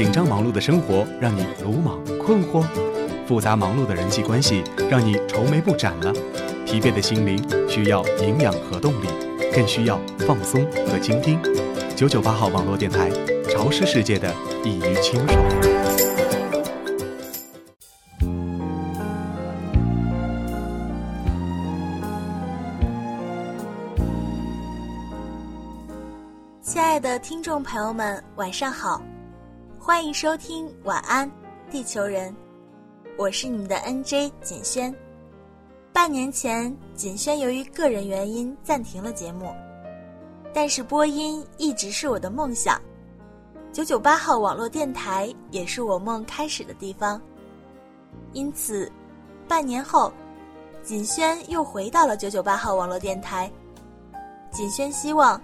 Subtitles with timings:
[0.00, 2.64] 紧张忙碌的生活让你鲁莽困惑，
[3.26, 6.10] 复杂忙碌的人际关系让你愁眉不展了，
[6.64, 7.38] 疲惫的心灵
[7.68, 9.08] 需要营养和动力，
[9.52, 11.38] 更需要放松和倾听。
[11.94, 13.10] 九九八号网络电台，
[13.50, 14.34] 潮湿世界的
[14.64, 15.38] 一隅清爽。
[26.62, 29.02] 亲爱的听众朋友们，晚上好，
[29.82, 31.28] 欢迎收听《晚安，
[31.70, 32.30] 地球人》，
[33.16, 34.94] 我是你们的 NJ 锦轩。
[35.90, 39.50] 半年前，锦轩由于个人原因暂停了节目，
[40.52, 42.78] 但是播音一直是我的梦想。
[43.72, 47.20] 九九八号网络电台也是我梦开始的地方，
[48.34, 48.92] 因此，
[49.48, 50.12] 半年后，
[50.82, 53.50] 锦轩又回到了九九八号网络电台。
[54.52, 55.40] 锦轩希望。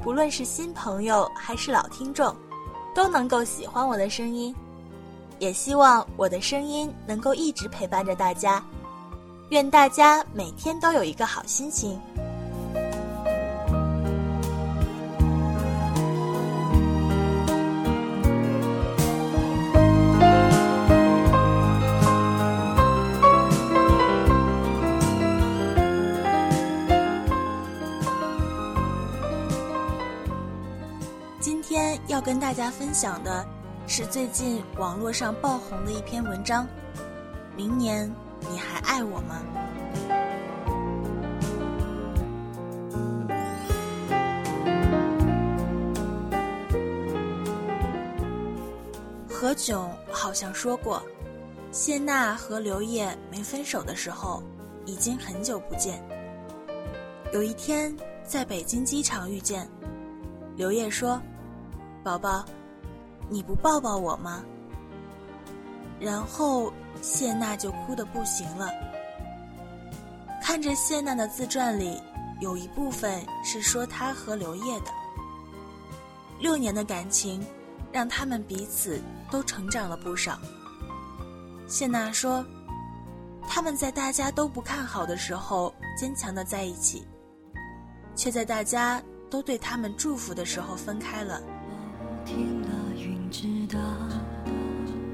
[0.00, 2.34] 不论是新朋友还是老听众，
[2.98, 4.52] 都能够喜欢我的声音，
[5.38, 8.60] 也希望我的声音能够一直陪伴着大家。
[9.50, 11.96] 愿大家每天都有一个好心情。
[31.68, 33.46] 天要跟大家分享的
[33.86, 36.66] 是最近网络上爆红的一篇文章。
[37.54, 38.10] 明年
[38.50, 39.42] 你还爱我吗？
[49.28, 51.02] 何炅好像说过，
[51.70, 54.42] 谢娜和刘烨没分手的时候，
[54.86, 56.02] 已经很久不见。
[57.34, 57.94] 有一天
[58.24, 59.68] 在北京机场遇见，
[60.56, 61.20] 刘烨说。
[62.02, 62.44] 宝宝，
[63.28, 64.42] 你不抱抱我吗？
[66.00, 68.70] 然后谢娜就哭得不行了。
[70.40, 72.00] 看着谢娜的自传里，
[72.40, 74.92] 有一部分是说她和刘烨的
[76.38, 77.44] 六年的感情，
[77.92, 80.38] 让他们彼此都成长了不少。
[81.66, 82.44] 谢娜说，
[83.46, 87.06] 他们在大家都不看好的时候坚强的在一起，
[88.14, 91.42] 却在大家都对他们祝福的时候分开了。
[92.28, 93.80] 听了云知道，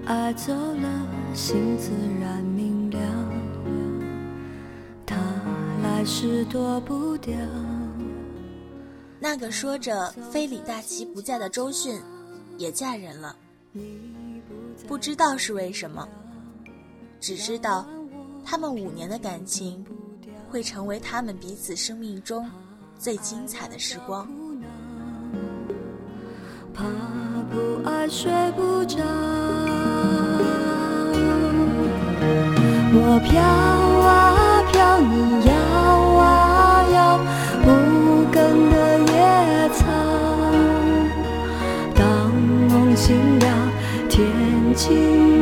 [0.05, 2.99] 爱走了，心自然明了。
[5.07, 5.17] 他
[5.81, 7.33] 来时躲不掉。
[9.21, 12.01] 那个说着非李大齐不嫁的周迅，
[12.59, 13.37] 也嫁人了。
[14.89, 16.09] 不知道是为什么，
[17.21, 17.87] 只知道
[18.45, 19.87] 他们五年的感情，
[20.51, 22.51] 会成为他们彼此生命中
[22.99, 24.29] 最精彩的时光。
[26.75, 26.83] 怕
[27.53, 28.97] 不爱睡不着，
[32.93, 35.55] 我飘啊飘，你摇
[36.19, 37.21] 啊摇，
[37.62, 37.69] 无
[38.33, 38.35] 根
[38.73, 38.75] 的
[39.12, 39.15] 野
[39.71, 39.87] 草。
[41.95, 42.03] 当
[42.69, 43.47] 梦醒了，
[44.09, 44.27] 天
[44.75, 45.34] 晴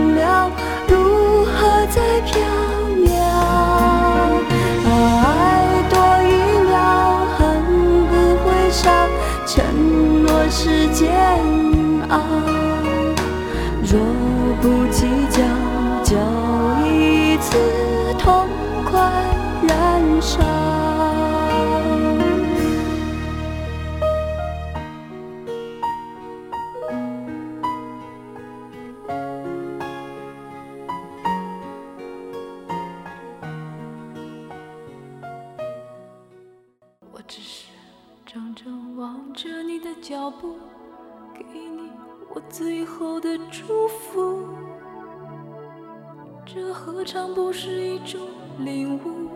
[46.52, 48.20] 这何尝不是一种
[48.58, 49.30] 领悟？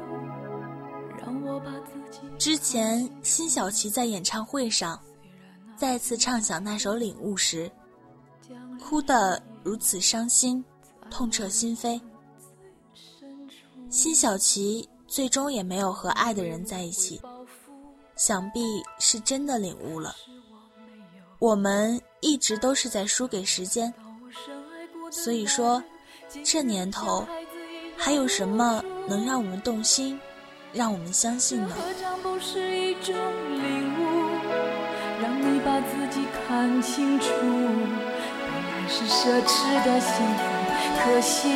[2.39, 5.01] 之前，辛晓琪在演唱会上
[5.77, 7.71] 再次唱响那首《领悟》时，
[8.79, 10.63] 哭得如此伤心，
[11.11, 11.99] 痛彻心扉。
[13.89, 17.21] 辛晓琪最终也没有和爱的人在一起，
[18.15, 18.61] 想必
[18.99, 20.15] 是真的领悟了。
[21.39, 23.93] 我们一直都是在输给时间，
[25.11, 25.83] 所以说，
[26.45, 27.27] 这年头，
[27.97, 30.21] 还有什么能让我们动心，
[30.73, 31.69] 让我们相信呢？
[31.77, 34.05] 何尝不是一种领悟，
[35.23, 37.27] 让你把自己看清楚。
[37.33, 40.43] 本来是奢侈的幸福，
[41.03, 41.49] 可惜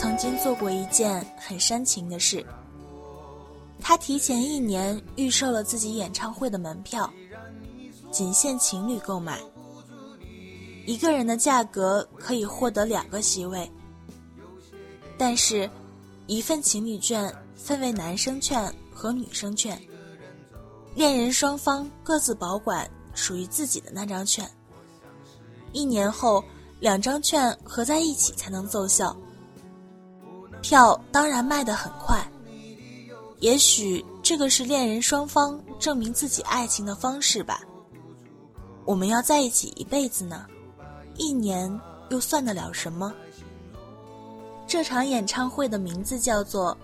[0.00, 2.42] 曾经做过一件很煽情的事，
[3.82, 7.12] 他提前一年预售了自己演唱会的门票，
[8.10, 9.38] 仅限情侣购买。
[10.86, 13.70] 一个人的价格可以获得两个席位，
[15.18, 15.68] 但是，
[16.26, 19.78] 一份情侣券分为男生券和女生券，
[20.94, 24.50] 恋人双方各自保管属于自己的那张券。
[25.72, 26.42] 一年后，
[26.80, 29.14] 两张券合在一起才能奏效。
[30.60, 32.24] 票当然卖得很快，
[33.40, 37.62] 也许这个是恋人双方证明自己爱情的方式吧。
[38.84, 40.46] 我们要在一起一辈子呢。
[41.16, 41.78] 一年
[42.08, 43.12] 又算得了什么？
[44.66, 46.74] 这场演唱会的名字叫做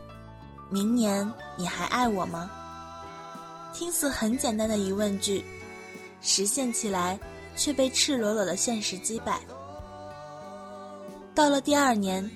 [0.72, 2.50] 《明年你还爱我吗》。
[3.76, 5.43] 听似很简单的疑问句，
[6.20, 7.19] 实现起来
[7.56, 9.40] 却被赤裸裸的现实击败。
[11.34, 12.29] 到了第二年，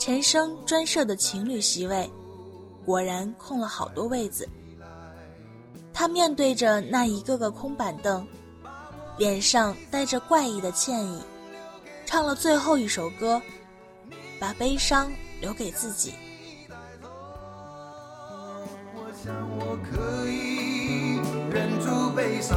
[0.00, 2.10] 陈升专设的情侣席位，
[2.86, 4.48] 果然空了好多位子。
[5.92, 8.26] 他面对着那一个个空板凳。
[9.18, 11.20] 脸上带着怪异的歉意，
[12.06, 13.42] 唱了最后一首歌，
[14.38, 15.12] 把悲伤
[15.42, 16.14] 留给自己。
[18.94, 21.18] 我想我可以
[21.50, 22.56] 忍住悲伤，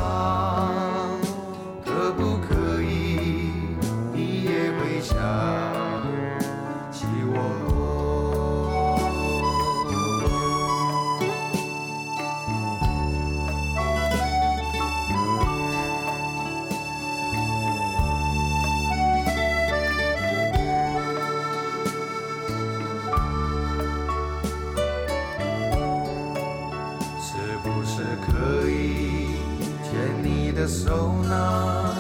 [28.22, 29.38] 可以
[29.84, 29.92] 牵
[30.24, 31.96] 你的手呢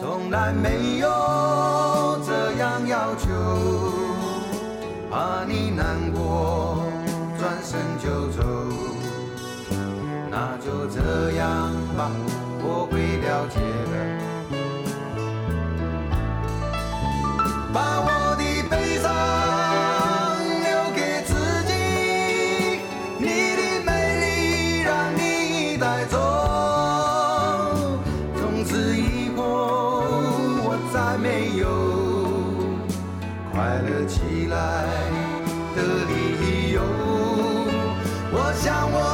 [0.00, 1.08] 从来没有
[2.24, 3.28] 这样要求
[5.10, 6.84] 怕你难过
[7.38, 8.42] 转身就走。
[10.30, 12.10] 那就这样吧
[12.60, 13.60] 我会了解
[13.90, 13.94] 的。
[17.72, 18.13] 把我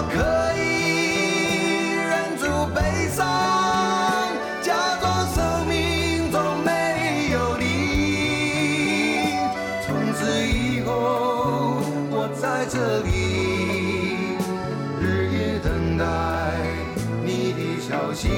[0.03, 0.17] 我可
[0.57, 2.81] 以忍住悲
[3.11, 3.21] 伤
[4.63, 9.35] 假装生命中没有你
[9.85, 13.11] 从此以后我在这里
[15.03, 16.05] 日夜等待
[17.23, 18.31] 你的消息。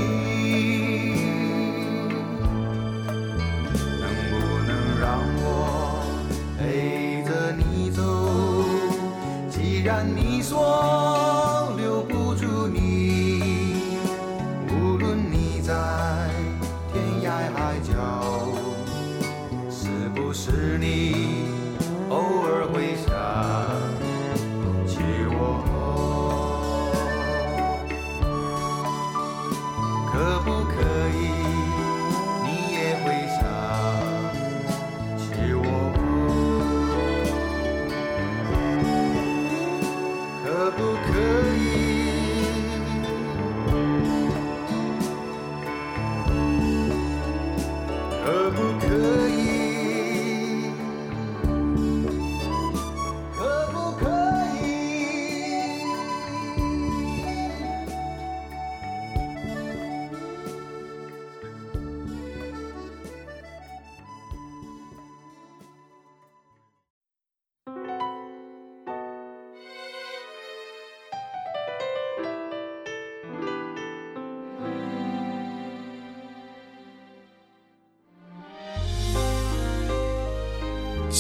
[4.01, 4.35] 能不
[4.67, 5.07] 能让
[5.37, 6.03] 我
[6.59, 8.03] 陪着你走。
[9.49, 10.92] 既然你说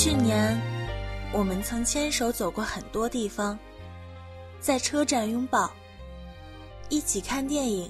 [0.02, 0.60] 去年，
[1.32, 3.56] 我们曾牵手走过很多地方，
[4.58, 5.72] 在车站拥抱，
[6.88, 7.88] 一起看电影，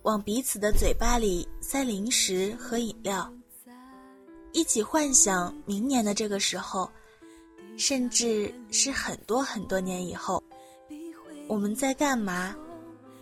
[0.00, 3.30] 往彼此的嘴巴里塞零食和饮料，
[4.52, 6.90] 一起幻想明年的这个时候，
[7.76, 10.42] 甚至是很多很多年以后，
[11.48, 12.56] 我们在干嘛，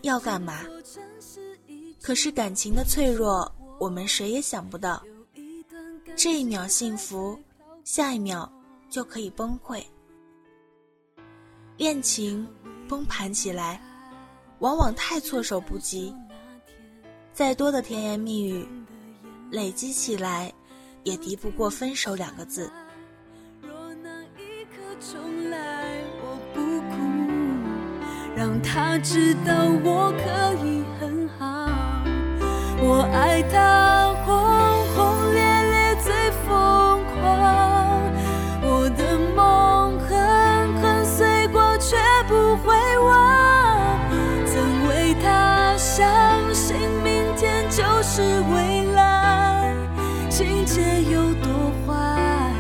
[0.02, 0.60] 要干嘛？
[2.00, 5.02] 可是感情的脆弱，我们谁也想不到，
[6.14, 7.36] 这一秒幸福。
[7.84, 8.50] 下一秒
[8.88, 9.84] 就可以崩溃。
[11.76, 12.46] 恋情
[12.88, 13.80] 崩盘起来
[14.60, 16.14] 往往太措手不及
[17.32, 18.66] 再多的甜言蜜语
[19.50, 20.52] 累积起来
[21.02, 22.70] 也敌不过分手两个字。
[23.60, 23.92] 若
[24.38, 26.94] 一刻重来我不哭
[28.34, 29.52] 让他知道
[29.84, 31.44] 我可以很好
[32.82, 34.13] 我爱他
[50.66, 52.50] 世界有多坏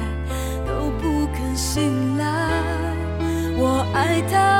[0.66, 2.50] 都不肯醒来。
[3.56, 4.53] 我爱他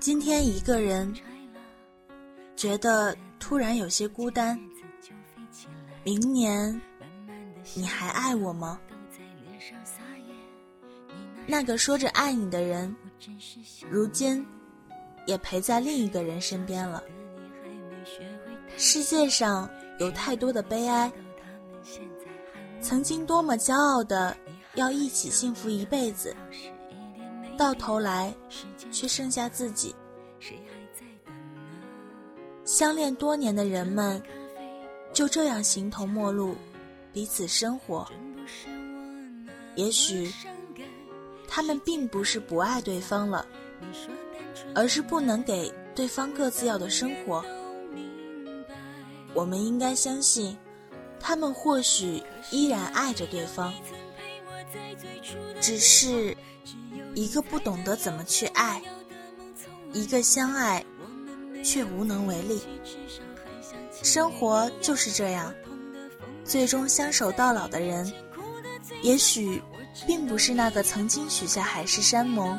[0.00, 1.14] 今天一个人，
[2.56, 4.58] 觉得突然有些孤单。
[6.02, 6.80] 明年，
[7.74, 8.80] 你还爱我吗？
[11.46, 12.94] 那个说着爱你的人，
[13.90, 14.44] 如今
[15.26, 17.02] 也陪在另一个人身边了。
[18.78, 21.12] 世界上有太多的悲哀，
[22.80, 24.34] 曾经多么骄傲的
[24.74, 26.34] 要一起幸福一辈子，
[27.62, 28.34] 到头来
[28.90, 29.94] 却剩下自己。
[32.64, 34.20] 相恋多年的人们，
[35.12, 36.56] 就这样形同陌路，
[37.12, 38.04] 彼此生活。
[39.76, 40.28] 也许，
[41.46, 43.46] 他们并不是不爱对方了，
[44.74, 47.44] 而是不能给对方各自要的生活。
[49.34, 50.58] 我们应该相信，
[51.20, 53.72] 他们或许依然爱着对方，
[55.60, 56.36] 只是
[57.14, 58.80] 一个不懂得怎么去爱，
[59.92, 60.84] 一个相爱
[61.62, 62.62] 却无能为力。
[64.02, 65.52] 生活就是这样，
[66.44, 68.10] 最终相守到老的人，
[69.02, 69.62] 也许
[70.06, 72.58] 并不是那个曾经许下海誓山盟，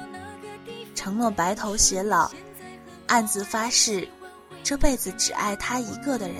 [0.96, 2.32] 承诺白头偕老，
[3.08, 4.08] 暗自发誓
[4.64, 6.38] 这辈子只爱他一个的人。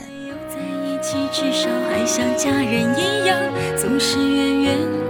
[0.50, 3.38] 在一起，至少还像家人一样，
[3.78, 5.03] 总是远远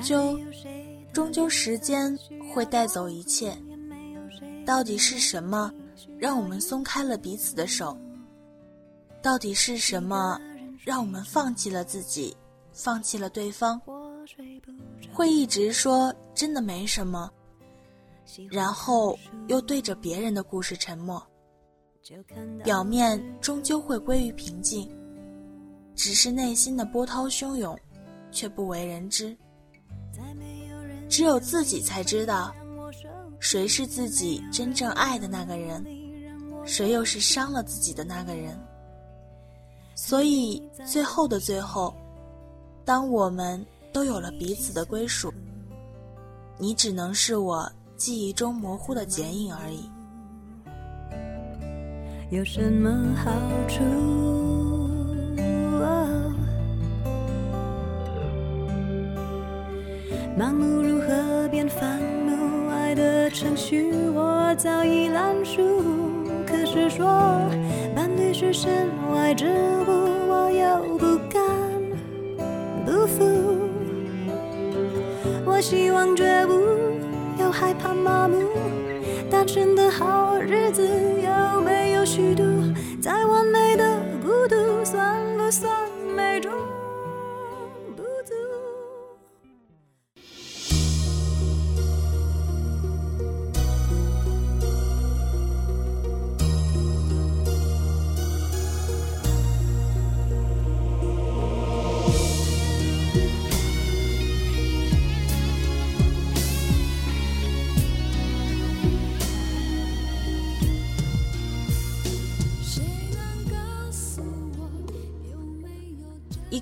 [0.00, 0.38] 终究，
[1.12, 2.18] 终究，时间
[2.54, 3.54] 会带走一切。
[4.64, 5.70] 到底是什么
[6.18, 7.96] 让我们松开了彼此的手？
[9.20, 10.40] 到底是什么
[10.82, 12.34] 让我们放弃了自己，
[12.72, 13.80] 放弃了对方？
[15.12, 17.30] 会一直说真的没什么，
[18.50, 21.22] 然后又对着别人的故事沉默。
[22.64, 24.90] 表面终究会归于平静，
[25.94, 27.78] 只是内心的波涛汹涌，
[28.30, 29.36] 却不为人知。
[31.08, 32.54] 只有自己才知道，
[33.38, 35.84] 谁是自己真正爱的那个人，
[36.64, 38.58] 谁又是伤了自己的那个人。
[39.94, 41.94] 所以最后的最后，
[42.84, 45.32] 当我们都有了彼此的归属，
[46.58, 49.90] 你只能是我记忆中模糊的剪影而已。
[52.30, 53.30] 有什么好
[53.68, 54.79] 处？
[60.38, 62.70] 盲目如何变烦怒？
[62.70, 65.60] 爱的程序我早已烂熟。
[66.46, 67.06] 可是说
[67.94, 69.46] 伴侣是身外之
[69.86, 69.90] 物，
[70.28, 71.42] 我又不甘
[72.84, 73.24] 不服。
[75.44, 76.52] 我希望觉悟，
[77.40, 78.38] 又害怕麻木。
[79.30, 82.42] 单纯的好日子有没有虚度？
[83.00, 85.70] 再完美的孤独，算不算
[86.16, 86.50] 美中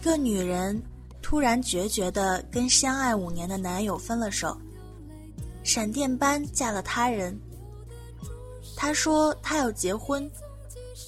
[0.09, 0.83] 个女人
[1.21, 4.57] 突然决绝地跟相爱五年的男友分了手，
[5.63, 7.39] 闪电般嫁了他人。
[8.75, 10.27] 她说她要结婚，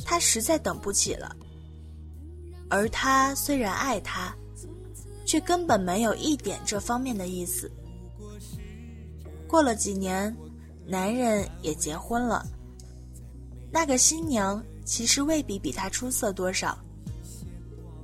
[0.04, 1.34] 她实在等不起了。
[2.68, 4.34] 而他虽然爱她，
[5.24, 7.72] 却根本没有一点这方面的意思。
[9.48, 10.36] 过了几年，
[10.86, 12.46] 男人也结婚了。
[13.72, 16.78] 那个新娘其实未必比他出色多少，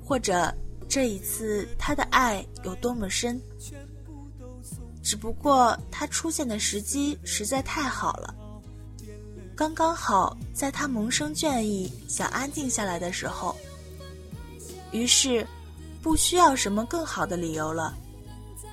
[0.02, 0.50] 或者。
[0.88, 3.40] 这一次，他的爱有多么深？
[5.02, 8.34] 只不过他出现的时机实在太好了，
[9.54, 13.54] 刚刚好在他萌生倦意、想安静下来的时候。
[14.92, 15.46] 于是，
[16.02, 17.94] 不需要什么更好的理由了，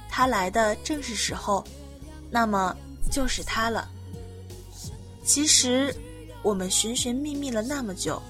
[0.10, 1.64] 他来的正是时候，
[2.32, 2.76] 那么
[3.12, 3.90] 就是他了。
[5.24, 5.94] 其实，
[6.42, 8.22] 我们寻寻觅觅了那么久。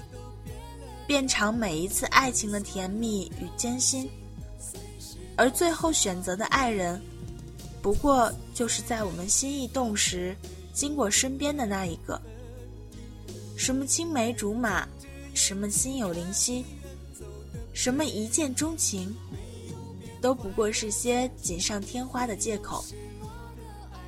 [1.06, 4.08] 变尝每一次爱情的甜蜜与艰辛，
[5.36, 7.00] 而最后选择的爱人，
[7.82, 10.34] 不过就是在我们心意动时
[10.72, 12.20] 经过身边的那一个。
[13.56, 14.88] 什么青梅竹马，
[15.34, 16.64] 什么心有灵犀，
[17.72, 19.14] 什么一见钟情，
[20.20, 22.84] 都不过是些锦上添花的借口。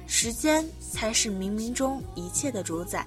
[0.06, 3.06] 时间才是冥冥中一切的主宰。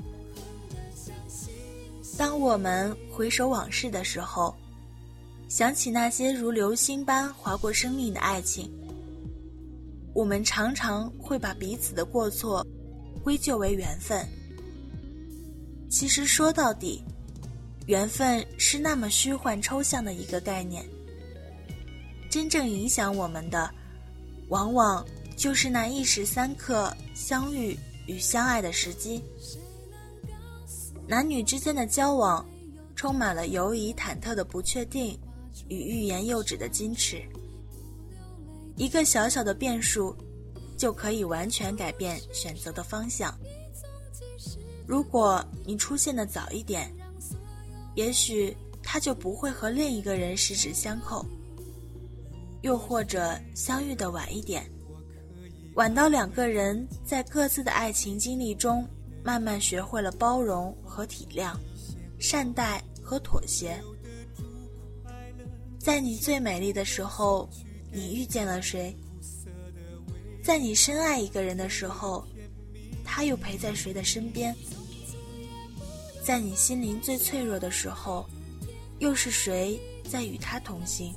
[2.19, 4.53] 当我们回首往事的时候，
[5.47, 8.69] 想起那些如流星般划过生命的爱情，
[10.13, 12.67] 我们常常会把彼此的过错
[13.23, 14.27] 归咎为缘分。
[15.89, 17.01] 其实说到底，
[17.86, 20.84] 缘分是那么虚幻抽象的一个概念。
[22.29, 23.73] 真正影响我们的，
[24.49, 25.05] 往往
[25.38, 29.23] 就是那一时三刻相遇与相爱的时机。
[31.10, 32.45] 男女之间的交往，
[32.95, 35.19] 充满了犹疑忐忑的不确定，
[35.67, 37.19] 与欲言又止的矜持。
[38.76, 40.15] 一个小小的变数，
[40.78, 43.36] 就可以完全改变选择的方向。
[44.86, 46.93] 如果你出现的早一点，
[47.95, 51.26] 也许他就不会和另一个人十指相扣；
[52.62, 54.63] 又或者相遇的晚一点，
[55.74, 58.88] 晚到两个人在各自的爱情经历中。
[59.23, 61.55] 慢慢学会了包容和体谅，
[62.19, 63.79] 善待和妥协。
[65.77, 67.49] 在你最美丽的时候，
[67.91, 68.95] 你遇见了谁？
[70.43, 72.25] 在你深爱一个人的时候，
[73.03, 74.55] 他又陪在谁的身边？
[76.23, 78.25] 在你心灵最脆弱的时候，
[78.99, 79.79] 又是谁
[80.10, 81.13] 在与他同行？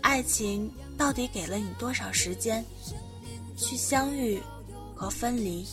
[0.00, 2.64] 爱情到底给了你多少时间，
[3.56, 4.40] 去相遇
[4.94, 5.66] 和分离？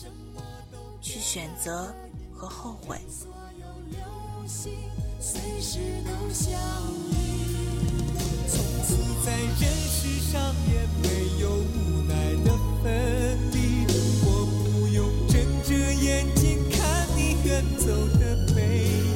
[1.00, 1.94] 去选择
[2.32, 2.98] 和后悔。
[3.08, 3.28] 所
[3.60, 3.98] 有流
[4.46, 4.72] 星
[5.20, 6.52] 随时都相
[7.10, 7.14] 依
[8.48, 8.54] 从
[8.84, 11.06] 此在人世上也没
[11.40, 12.86] 有无奈的分
[13.52, 13.86] 离，
[14.24, 17.86] 我不用睁着眼睛看你远走
[18.18, 18.58] 的背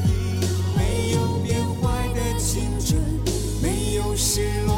[0.01, 0.41] 影，
[0.77, 1.49] 没有变
[1.81, 3.01] 坏的青春，
[3.63, 4.70] 没有失落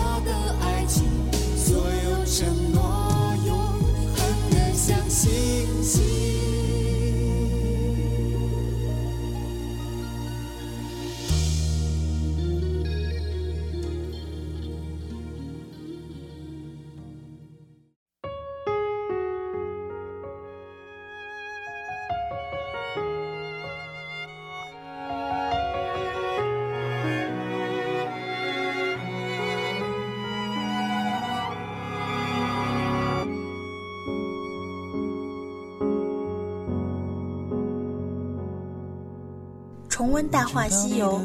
[40.02, 41.24] 重温《大话西游》，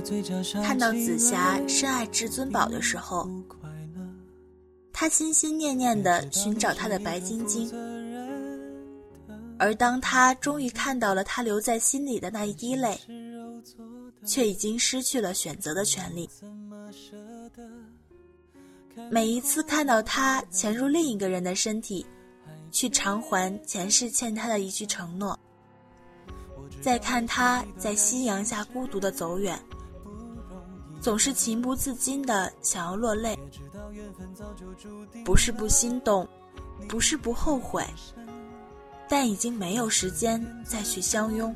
[0.63, 3.28] 看到紫霞深爱至尊宝的时候，
[4.94, 7.68] 他心心念念地寻找他的白晶晶。
[9.58, 12.96] 而当他终于看到了他留在心里的那一滴泪，
[14.24, 16.30] 却已经失去了选择的权利。
[19.10, 22.06] 每一次看到他潜入另一个人的身体，
[22.72, 25.36] 去偿还前世欠他的一句承诺。
[26.82, 29.60] 再看他在夕阳下孤独的走远，
[31.02, 33.38] 总是情不自禁的想要落泪。
[35.26, 36.28] 不是不心动，
[36.88, 37.86] 不是不后悔，
[39.10, 41.54] 但已经没有时间再去相拥。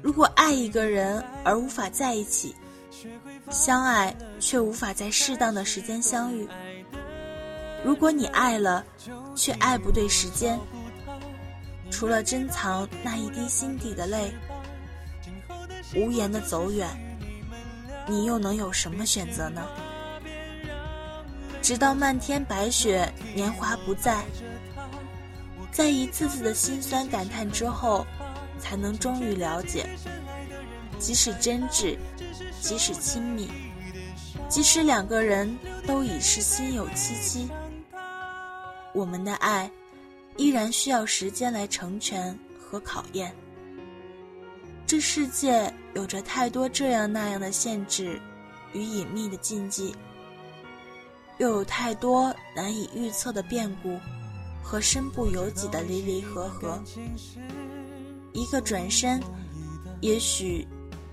[0.00, 2.54] 如果爱一个人而无法在一起，
[3.50, 6.48] 相爱却无法在适当的时间相遇。
[7.84, 8.84] 如果你爱了，
[9.34, 10.58] 却爱不对时间。
[11.92, 14.32] 除了珍藏那一滴心底的泪，
[15.94, 16.88] 无言的走远，
[18.08, 19.62] 你又能有什么选择呢？
[21.60, 24.24] 直到漫天白雪，年华不在，
[25.70, 28.04] 在一次次的心酸感叹之后，
[28.58, 29.86] 才能终于了解，
[30.98, 31.96] 即使真挚，
[32.60, 33.48] 即使亲密，
[34.48, 37.48] 即使两个人都已是心有戚戚，
[38.92, 39.70] 我们的爱
[40.36, 43.34] 依然需要时间来成全和考验。
[44.86, 48.20] 这世界有着太多这样那样的限制
[48.72, 49.94] 与隐秘的禁忌。
[51.38, 53.98] 又有太多难以预测的变故
[54.62, 56.80] 和身不由己的离离合合，
[58.32, 59.20] 一个转身，
[60.00, 60.66] 也许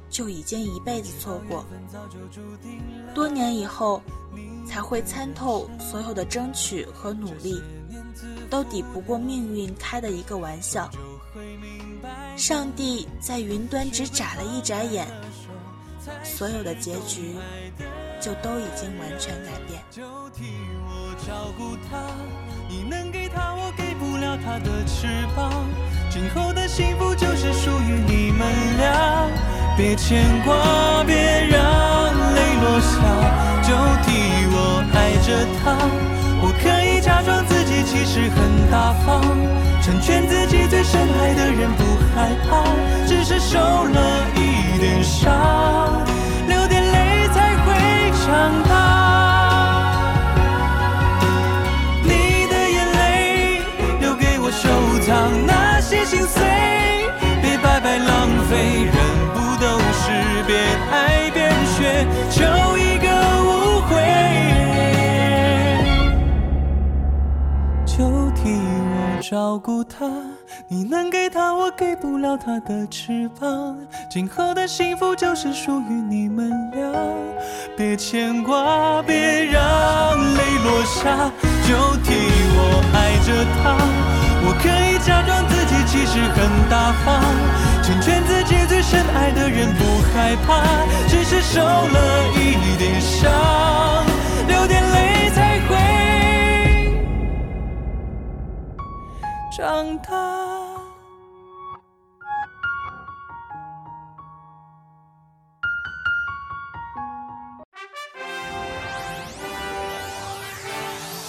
[0.10, 1.66] 就已经一辈子错过。
[3.16, 4.02] 多年以后，
[4.68, 7.60] 才会参透所有的争取和努力，
[8.50, 10.90] 都抵不过命运开的一个玩笑。
[12.36, 15.08] 上帝在云端只眨了一眨眼，
[16.24, 17.36] 所有的结局。
[18.22, 19.82] 就都已经完全改变。
[19.90, 20.44] 就替
[20.84, 21.98] 我照顾他，
[22.68, 25.08] 你能给他，我给不了他的翅
[25.38, 25.66] 膀。
[26.12, 28.42] 今后的幸福就是属于你们
[28.78, 29.26] 俩。
[29.78, 31.16] 别牵挂，别
[31.48, 31.56] 让
[32.36, 33.00] 泪落下。
[33.64, 33.72] 就
[34.04, 34.12] 替
[34.52, 35.80] 我爱着他，
[36.44, 37.59] 我可以假装自己
[37.92, 39.20] 其实很大方，
[39.82, 42.64] 成全自己最深爱的人，不害怕，
[43.08, 46.06] 只是受了一点伤。
[46.48, 48.72] 流点泪才会长大，
[52.04, 53.62] 你的眼泪
[54.00, 56.44] 留给我收藏，那些心碎
[57.42, 58.94] 别白白浪费，人
[59.34, 59.66] 不都
[59.98, 60.60] 是边
[60.92, 62.06] 爱边学，
[69.30, 70.10] 照顾他。
[70.68, 73.78] 你能给他，我给不了他的翅膀。
[74.10, 76.92] 今后的幸福就是属于你们俩。
[77.78, 79.54] 别牵挂，别让
[80.34, 81.30] 泪落下，
[81.62, 82.10] 就替
[82.56, 83.78] 我爱着他。
[84.42, 87.22] 我可以假装自己其实很大方，
[87.84, 90.66] 成全自己最深爱的人，不害怕，
[91.08, 93.30] 只是受了一点伤，
[99.60, 100.14] 长大。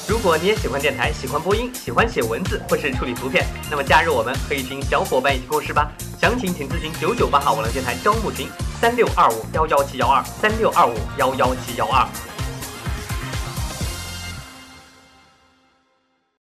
[0.09, 5.91] 如果你也喜欢电台，喜欢播音，喜欢写文字或是处理图片，那么加入我们和一群小伙伴一起共事吧。
[6.21, 8.49] 详情请咨询九九八号网络电台招募群：
[8.81, 12.07] 三六二五幺幺七幺二三六二五幺幺七幺二。